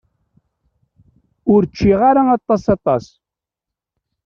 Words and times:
Ur 1.53 1.63
ččiɣ 1.71 1.99
ara 2.09 2.23
aṭas 2.37 2.63
aṭas. 2.75 3.05